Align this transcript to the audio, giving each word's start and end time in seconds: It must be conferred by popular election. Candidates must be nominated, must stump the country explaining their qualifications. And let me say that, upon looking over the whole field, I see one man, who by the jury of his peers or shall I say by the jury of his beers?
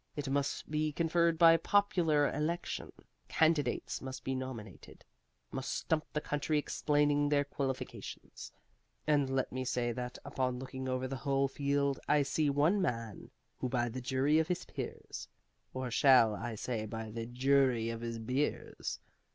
It 0.15 0.31
must 0.31 0.71
be 0.71 0.91
conferred 0.91 1.37
by 1.37 1.57
popular 1.57 2.27
election. 2.33 2.91
Candidates 3.27 4.01
must 4.01 4.23
be 4.23 4.33
nominated, 4.33 5.05
must 5.51 5.71
stump 5.71 6.05
the 6.13 6.19
country 6.21 6.57
explaining 6.57 7.29
their 7.29 7.43
qualifications. 7.43 8.51
And 9.05 9.29
let 9.29 9.51
me 9.51 9.63
say 9.63 9.91
that, 9.91 10.17
upon 10.25 10.57
looking 10.57 10.89
over 10.89 11.07
the 11.07 11.17
whole 11.17 11.47
field, 11.47 11.99
I 12.07 12.23
see 12.23 12.49
one 12.49 12.81
man, 12.81 13.29
who 13.59 13.69
by 13.69 13.89
the 13.89 14.01
jury 14.01 14.39
of 14.39 14.47
his 14.47 14.65
peers 14.65 15.27
or 15.71 15.91
shall 15.91 16.33
I 16.33 16.55
say 16.55 16.87
by 16.87 17.11
the 17.11 17.27
jury 17.27 17.91
of 17.91 18.01
his 18.01 18.17
beers? 18.17 18.99